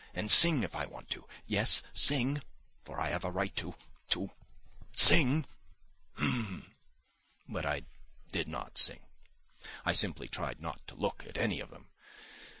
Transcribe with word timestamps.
and 0.15 0.31
sing 0.31 0.63
if 0.63 0.75
I 0.75 0.87
want 0.87 1.09
to, 1.11 1.25
yes, 1.45 1.83
sing, 1.93 2.41
for 2.81 2.99
I 2.99 3.09
have 3.09 3.21
the 3.21 3.29
right 3.29 3.55
to... 3.57 3.75
to 4.09 4.31
sing... 4.95 5.45
H'm!" 6.17 6.73
But 7.47 7.67
I 7.67 7.83
did 8.31 8.47
not 8.47 8.79
sing. 8.79 9.01
I 9.85 9.93
simply 9.93 10.27
tried 10.27 10.59
not 10.59 10.81
to 10.87 10.95
look 10.95 11.23
at 11.29 11.37
any 11.37 11.59
of 11.59 11.69
them. 11.69 11.89